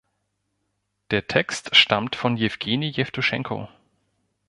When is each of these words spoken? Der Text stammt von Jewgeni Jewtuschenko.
Der 1.11 1.27
Text 1.27 1.75
stammt 1.75 2.15
von 2.15 2.35
Jewgeni 2.35 2.87
Jewtuschenko. 2.87 3.69